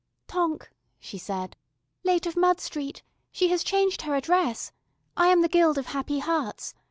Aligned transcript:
"Tonk," 0.27 0.71
she 0.99 1.19
said. 1.19 1.55
"Late 2.03 2.25
of 2.25 2.35
Mud 2.35 2.59
Street. 2.59 3.03
She 3.31 3.49
has 3.49 3.63
changed 3.63 4.01
her 4.01 4.15
address. 4.15 4.71
I 5.15 5.27
am 5.27 5.41
the 5.41 5.47
Guild 5.47 5.77
of 5.77 5.85
Happy 5.85 6.17
Hearts. 6.17 6.73